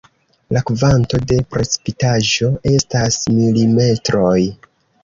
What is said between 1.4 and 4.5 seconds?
precipitaĵo estas milimetroj.